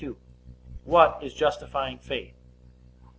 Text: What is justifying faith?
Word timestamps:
What 0.83 1.19
is 1.21 1.31
justifying 1.31 1.99
faith? 1.99 2.33